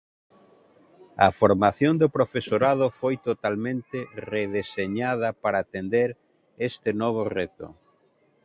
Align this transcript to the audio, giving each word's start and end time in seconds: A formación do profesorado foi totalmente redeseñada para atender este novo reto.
A 1.25 1.27
formación 1.39 1.93
do 2.01 2.07
profesorado 2.17 2.85
foi 2.99 3.15
totalmente 3.27 3.97
redeseñada 4.33 5.29
para 5.43 5.57
atender 5.65 6.09
este 6.69 6.89
novo 7.01 7.21
reto. 7.37 7.67